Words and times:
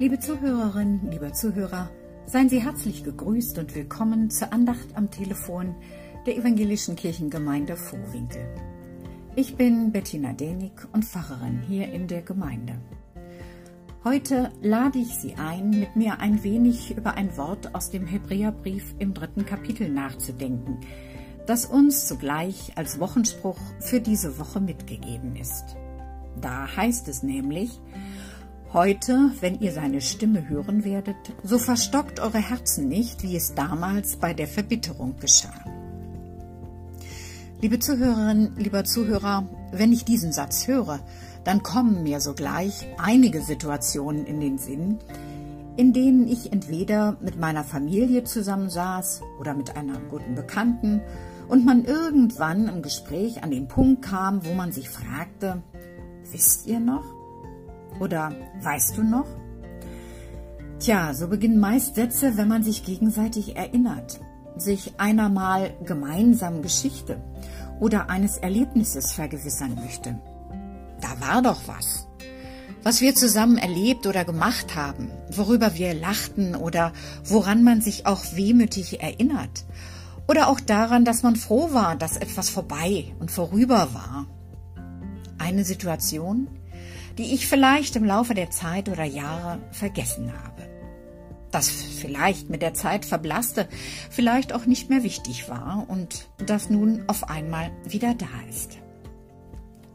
Liebe 0.00 0.20
Zuhörerinnen, 0.20 1.10
lieber 1.10 1.32
Zuhörer, 1.32 1.90
seien 2.24 2.48
Sie 2.48 2.62
herzlich 2.62 3.02
gegrüßt 3.02 3.58
und 3.58 3.74
willkommen 3.74 4.30
zur 4.30 4.52
Andacht 4.52 4.94
am 4.94 5.10
Telefon 5.10 5.74
der 6.24 6.36
Evangelischen 6.36 6.94
Kirchengemeinde 6.94 7.76
Vorwinkel. 7.76 8.46
Ich 9.34 9.56
bin 9.56 9.90
Bettina 9.90 10.34
Denig 10.34 10.70
und 10.92 11.04
Pfarrerin 11.04 11.62
hier 11.66 11.92
in 11.92 12.06
der 12.06 12.22
Gemeinde. 12.22 12.80
Heute 14.04 14.52
lade 14.62 15.00
ich 15.00 15.16
Sie 15.16 15.34
ein, 15.34 15.70
mit 15.70 15.96
mir 15.96 16.20
ein 16.20 16.44
wenig 16.44 16.96
über 16.96 17.14
ein 17.14 17.36
Wort 17.36 17.74
aus 17.74 17.90
dem 17.90 18.06
Hebräerbrief 18.06 18.94
im 19.00 19.14
dritten 19.14 19.46
Kapitel 19.46 19.88
nachzudenken, 19.88 20.78
das 21.48 21.66
uns 21.66 22.06
zugleich 22.06 22.70
als 22.76 23.00
Wochenspruch 23.00 23.58
für 23.80 24.00
diese 24.00 24.38
Woche 24.38 24.60
mitgegeben 24.60 25.34
ist. 25.34 25.74
Da 26.40 26.76
heißt 26.76 27.08
es 27.08 27.24
nämlich, 27.24 27.80
Heute, 28.74 29.32
wenn 29.40 29.60
ihr 29.60 29.72
seine 29.72 30.02
Stimme 30.02 30.46
hören 30.46 30.84
werdet, 30.84 31.16
so 31.42 31.56
verstockt 31.56 32.20
eure 32.20 32.36
Herzen 32.36 32.86
nicht, 32.86 33.22
wie 33.22 33.34
es 33.34 33.54
damals 33.54 34.16
bei 34.16 34.34
der 34.34 34.46
Verbitterung 34.46 35.16
geschah. 35.18 35.64
Liebe 37.62 37.78
Zuhörerinnen, 37.78 38.56
lieber 38.58 38.84
Zuhörer, 38.84 39.48
wenn 39.72 39.90
ich 39.90 40.04
diesen 40.04 40.32
Satz 40.32 40.66
höre, 40.66 41.00
dann 41.44 41.62
kommen 41.62 42.02
mir 42.02 42.20
sogleich 42.20 42.86
einige 42.98 43.40
Situationen 43.40 44.26
in 44.26 44.38
den 44.38 44.58
Sinn, 44.58 44.98
in 45.78 45.94
denen 45.94 46.28
ich 46.28 46.52
entweder 46.52 47.16
mit 47.22 47.40
meiner 47.40 47.64
Familie 47.64 48.24
zusammensaß 48.24 49.22
oder 49.40 49.54
mit 49.54 49.76
einer 49.76 49.98
guten 50.10 50.34
Bekannten 50.34 51.00
und 51.48 51.64
man 51.64 51.86
irgendwann 51.86 52.68
im 52.68 52.82
Gespräch 52.82 53.42
an 53.42 53.50
den 53.50 53.66
Punkt 53.66 54.02
kam, 54.02 54.44
wo 54.44 54.52
man 54.52 54.72
sich 54.72 54.90
fragte, 54.90 55.62
wisst 56.30 56.66
ihr 56.66 56.80
noch? 56.80 57.17
Oder 58.00 58.32
weißt 58.62 58.96
du 58.96 59.02
noch? 59.02 59.26
Tja, 60.78 61.12
so 61.12 61.28
beginnen 61.28 61.58
meist 61.58 61.96
Sätze, 61.96 62.36
wenn 62.36 62.48
man 62.48 62.62
sich 62.62 62.84
gegenseitig 62.84 63.56
erinnert, 63.56 64.20
sich 64.56 64.94
einer 64.98 65.28
mal 65.28 65.74
gemeinsam 65.84 66.62
Geschichte 66.62 67.20
oder 67.80 68.10
eines 68.10 68.38
Erlebnisses 68.38 69.12
vergewissern 69.12 69.74
möchte. 69.74 70.20
Da 71.00 71.20
war 71.20 71.42
doch 71.42 71.62
was. 71.66 72.08
Was 72.84 73.00
wir 73.00 73.14
zusammen 73.14 73.58
erlebt 73.58 74.06
oder 74.06 74.24
gemacht 74.24 74.76
haben, 74.76 75.10
worüber 75.30 75.74
wir 75.74 75.94
lachten 75.94 76.54
oder 76.54 76.92
woran 77.24 77.64
man 77.64 77.80
sich 77.80 78.06
auch 78.06 78.22
wehmütig 78.34 79.02
erinnert. 79.02 79.64
Oder 80.28 80.48
auch 80.48 80.60
daran, 80.60 81.04
dass 81.04 81.22
man 81.22 81.36
froh 81.36 81.72
war, 81.72 81.96
dass 81.96 82.16
etwas 82.16 82.50
vorbei 82.50 83.12
und 83.18 83.30
vorüber 83.30 83.88
war. 83.94 84.26
Eine 85.38 85.64
Situation, 85.64 86.48
die 87.18 87.34
ich 87.34 87.46
vielleicht 87.46 87.96
im 87.96 88.04
Laufe 88.04 88.34
der 88.34 88.50
Zeit 88.50 88.88
oder 88.88 89.04
Jahre 89.04 89.60
vergessen 89.72 90.32
habe. 90.32 90.68
Das 91.50 91.68
vielleicht 91.68 92.50
mit 92.50 92.62
der 92.62 92.74
Zeit 92.74 93.04
verblasste, 93.04 93.68
vielleicht 94.10 94.52
auch 94.52 94.66
nicht 94.66 94.90
mehr 94.90 95.02
wichtig 95.02 95.48
war 95.48 95.86
und 95.88 96.28
das 96.38 96.70
nun 96.70 97.04
auf 97.08 97.28
einmal 97.28 97.70
wieder 97.84 98.14
da 98.14 98.26
ist. 98.48 98.78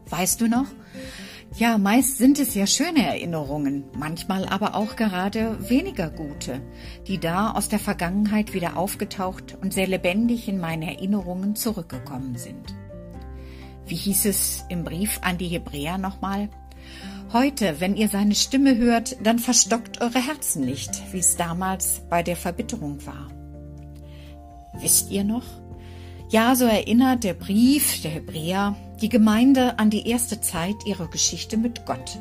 Weißt 0.10 0.42
du 0.42 0.48
noch? 0.48 0.66
Ja, 1.56 1.78
meist 1.78 2.18
sind 2.18 2.40
es 2.40 2.56
ja 2.56 2.66
schöne 2.66 3.06
Erinnerungen, 3.06 3.84
manchmal 3.96 4.46
aber 4.46 4.74
auch 4.74 4.96
gerade 4.96 5.70
weniger 5.70 6.10
gute, 6.10 6.62
die 7.08 7.20
da 7.20 7.52
aus 7.52 7.70
der 7.70 7.78
Vergangenheit 7.78 8.56
wieder 8.56 8.76
aufgetaucht 8.76 9.56
und 9.62 9.72
sehr 9.72 9.86
lebendig 9.86 10.48
in 10.48 10.60
meine 10.60 10.96
Erinnerungen 10.96 11.56
zurückgekommen 11.56 12.36
sind. 12.38 12.76
Wie 13.86 13.96
hieß 13.96 14.26
es 14.26 14.66
im 14.70 14.84
Brief 14.84 15.20
an 15.22 15.38
die 15.38 15.48
Hebräer 15.48 16.00
nochmal? 16.00 16.50
Heute, 17.32 17.80
wenn 17.80 17.96
ihr 17.96 18.10
seine 18.10 18.36
Stimme 18.36 18.78
hört, 18.78 19.18
dann 19.24 19.40
verstockt 19.40 20.02
eure 20.02 20.20
Herzen 20.20 20.66
nicht, 20.66 20.92
wie 21.12 21.20
es 21.20 21.36
damals 21.36 22.02
bei 22.10 22.22
der 22.22 22.36
Verbitterung 22.36 23.06
war. 23.06 23.32
Wisst 24.80 25.10
ihr 25.10 25.24
noch? 25.24 25.46
Ja, 26.30 26.56
so 26.56 26.66
erinnert 26.66 27.24
der 27.24 27.34
Brief 27.34 28.02
der 28.02 28.12
Hebräer 28.12 28.76
die 29.02 29.10
Gemeinde 29.10 29.78
an 29.80 29.90
die 29.90 30.08
erste 30.08 30.42
Zeit 30.42 30.76
ihrer 30.86 31.08
Geschichte 31.10 31.58
mit 31.58 31.86
Gott, 31.86 32.20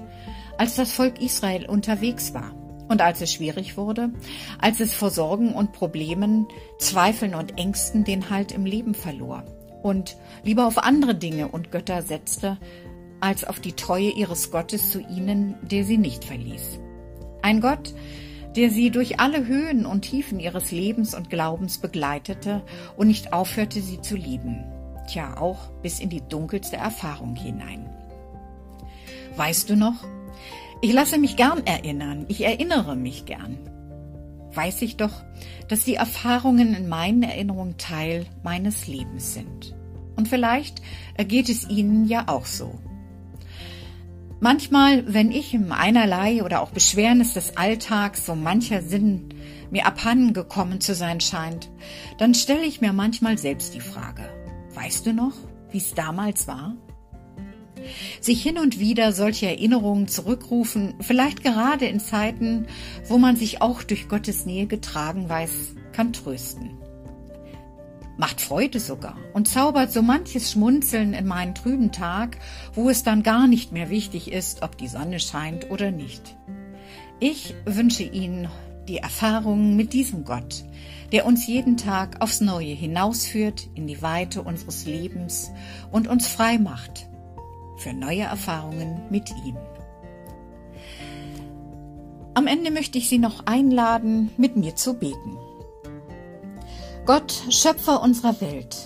als 0.59 0.77
das 0.77 0.93
Volk 0.93 1.21
Israel 1.21 1.67
unterwegs 1.67 2.35
war 2.35 2.55
und 2.89 3.01
als 3.01 3.21
es 3.21 3.33
schwierig 3.33 3.77
wurde, 3.77 4.11
als 4.59 4.81
es 4.81 4.93
vor 4.93 5.11
Sorgen 5.11 5.55
und 5.55 5.73
Problemen, 5.73 6.47
Zweifeln 6.79 7.35
und 7.35 7.59
Ängsten 7.59 8.05
den 8.05 8.31
Halt 8.31 8.53
im 8.53 8.67
Leben 8.67 8.95
verlor 8.95 9.45
und 9.83 10.17
lieber 10.43 10.67
auf 10.67 10.79
andere 10.79 11.15
Dinge 11.15 11.49
und 11.49 11.71
Götter 11.71 12.03
setzte, 12.03 12.59
als 13.23 13.45
auf 13.45 13.61
die 13.61 13.73
Treue 13.73 14.11
ihres 14.11 14.51
Gottes 14.51 14.91
zu 14.91 15.01
ihnen, 15.01 15.55
der 15.63 15.85
sie 15.85 15.97
nicht 15.97 16.25
verließ. 16.25 16.81
Ein 17.41 17.61
Gott, 17.61 17.95
der 18.57 18.69
sie 18.69 18.91
durch 18.91 19.21
alle 19.21 19.47
Höhen 19.47 19.87
und 19.87 20.03
Tiefen 20.03 20.41
ihres 20.41 20.73
Lebens 20.73 21.15
und 21.15 21.31
Glaubens 21.31 21.79
begleitete 21.79 22.63
und 22.97 23.07
nicht 23.07 23.33
aufhörte, 23.33 23.81
sie 23.81 24.01
zu 24.01 24.17
lieben. 24.17 24.65
Tja, 25.09 25.37
auch 25.41 25.71
bis 25.83 26.01
in 26.01 26.11
die 26.11 26.21
dunkelste 26.21 26.77
Erfahrung 26.77 27.37
hinein. 27.37 27.89
Weißt 29.37 29.71
du 29.71 29.77
noch? 29.77 30.05
Ich 30.81 30.93
lasse 30.93 31.17
mich 31.17 31.37
gern 31.37 31.65
erinnern, 31.65 32.25
ich 32.29 32.45
erinnere 32.45 32.97
mich 32.97 33.25
gern. 33.25 33.57
Weiß 34.53 34.83
ich 34.83 34.97
doch, 34.97 35.23
dass 35.69 35.85
die 35.85 35.95
Erfahrungen 35.95 36.75
in 36.75 36.89
meinen 36.89 37.23
Erinnerungen 37.23 37.79
Teil 37.79 38.27
meines 38.43 38.89
Lebens 38.89 39.33
sind. 39.33 39.77
Und 40.17 40.29
vielleicht 40.29 40.83
geht 41.17 41.49
es 41.49 41.69
Ihnen 41.71 42.07
ja 42.07 42.25
auch 42.27 42.45
so. 42.45 42.79
Manchmal, 44.43 45.05
wenn 45.07 45.31
ich 45.31 45.55
im 45.55 45.71
Einerlei 45.71 46.43
oder 46.43 46.63
auch 46.63 46.73
Beschwernis 46.73 47.35
des 47.35 47.57
Alltags 47.57 48.27
so 48.27 48.35
mancher 48.35 48.83
Sinn 48.83 49.29
mir 49.71 49.87
abhanden 49.87 50.33
gekommen 50.33 50.81
zu 50.81 50.97
sein 50.97 51.21
scheint, 51.21 51.71
dann 52.19 52.35
stelle 52.35 52.65
ich 52.65 52.81
mir 52.81 52.93
manchmal 52.93 53.39
selbst 53.39 53.73
die 53.73 53.81
Frage, 53.81 54.29
weißt 54.75 55.07
du 55.07 55.13
noch, 55.13 55.35
wie 55.71 55.79
es 55.79 55.95
damals 55.95 56.49
war? 56.49 56.75
Sich 58.21 58.43
hin 58.43 58.59
und 58.59 58.81
wieder 58.81 59.13
solche 59.13 59.47
Erinnerungen 59.47 60.09
zurückrufen, 60.09 60.95
vielleicht 60.99 61.45
gerade 61.45 61.87
in 61.87 62.01
Zeiten, 62.01 62.67
wo 63.07 63.19
man 63.19 63.37
sich 63.37 63.63
auch 63.63 63.85
durch 63.85 64.09
Gottes 64.09 64.45
Nähe 64.45 64.67
getragen 64.67 65.29
weiß, 65.29 65.77
kann 65.93 66.13
trösten 66.13 66.82
macht 68.17 68.41
Freude 68.41 68.81
sogar 68.81 69.17
und 69.33 69.49
zaubert 69.49 69.93
so 69.93 70.03
manches 70.03 70.53
Schmunzeln 70.53 71.15
in 71.15 71.27
meinen 71.27 71.55
trüben 71.55 71.93
Tag, 71.93 72.39
wo 72.75 72.89
es 72.89 73.03
dann 73.03 73.23
gar 73.23 73.47
nicht 73.47 73.73
mehr 73.73 73.91
wichtig 73.91 74.31
ist, 74.33 74.63
ob 74.63 74.77
die 74.77 74.89
Sonne 74.89 75.21
scheint 75.21 75.71
oder 75.71 75.91
nicht. 75.91 76.37
Ich 77.21 77.55
wünsche 77.65 78.03
Ihnen 78.03 78.49
die 78.89 78.99
Erfahrungen 78.99 79.77
mit 79.77 79.93
diesem 79.93 80.25
Gott, 80.25 80.65
der 81.13 81.27
uns 81.27 81.47
jeden 81.47 81.77
Tag 81.77 82.21
aufs 82.21 82.41
Neue 82.41 82.75
hinausführt 82.75 83.69
in 83.75 83.87
die 83.87 84.03
Weite 84.03 84.43
unseres 84.43 84.87
Lebens 84.87 85.51
und 85.91 86.09
uns 86.09 86.27
frei 86.27 86.59
macht 86.59 87.09
für 87.79 87.93
neue 87.93 88.23
Erfahrungen 88.23 89.03
mit 89.11 89.31
ihm. 89.45 89.57
Am 92.35 92.47
Ende 92.47 92.71
möchte 92.71 92.97
ich 92.97 93.09
Sie 93.09 93.19
noch 93.19 93.47
einladen, 93.47 94.31
mit 94.37 94.57
mir 94.57 94.75
zu 94.75 94.95
beten. 94.95 95.37
Gott, 97.05 97.33
Schöpfer 97.51 98.01
unserer 98.01 98.41
Welt, 98.41 98.77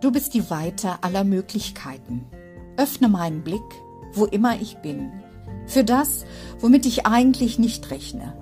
du 0.00 0.10
bist 0.10 0.34
die 0.34 0.50
Weite 0.50 1.04
aller 1.04 1.22
Möglichkeiten. 1.22 2.26
Öffne 2.76 3.08
meinen 3.08 3.44
Blick, 3.44 3.62
wo 4.12 4.24
immer 4.24 4.60
ich 4.60 4.78
bin, 4.78 5.12
für 5.66 5.84
das, 5.84 6.24
womit 6.58 6.84
ich 6.84 7.06
eigentlich 7.06 7.60
nicht 7.60 7.92
rechne. 7.92 8.36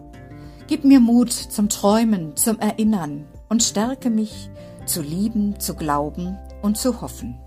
Gib 0.67 0.85
mir 0.85 0.99
Mut 0.99 1.31
zum 1.31 1.69
Träumen, 1.69 2.37
zum 2.37 2.59
Erinnern 2.59 3.27
und 3.51 3.63
stärke 3.63 4.09
mich, 4.09 4.49
zu 4.87 5.03
lieben, 5.03 5.61
zu 5.61 5.75
glauben 5.75 6.39
und 6.63 6.79
zu 6.79 7.03
hoffen. 7.03 7.39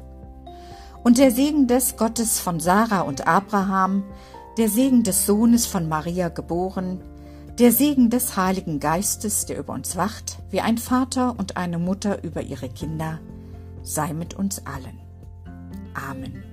Und 1.04 1.18
der 1.18 1.32
Segen 1.32 1.66
des 1.66 1.98
Gottes 1.98 2.40
von 2.40 2.60
Sarah 2.60 3.02
und 3.02 3.28
Abraham, 3.28 4.04
der 4.60 4.70
Segen 4.70 5.02
des 5.02 5.26
Sohnes 5.26 5.66
von 5.66 5.90
Maria 5.90 6.30
geboren, 6.30 7.04
der 7.62 7.72
Segen 7.72 8.10
des 8.10 8.38
Heiligen 8.38 8.80
Geistes, 8.80 9.46
der 9.46 9.60
über 9.60 9.74
uns 9.74 9.96
wacht, 9.96 10.40
wie 10.50 10.62
ein 10.62 10.80
Vater 10.80 11.38
und 11.38 11.58
eine 11.58 11.78
Mutter 11.78 12.24
über 12.24 12.42
ihre 12.42 12.70
Kinder, 12.70 13.20
sei 13.84 14.14
mit 14.14 14.34
uns 14.34 14.66
allen. 14.66 15.00
Amen. 15.94 16.51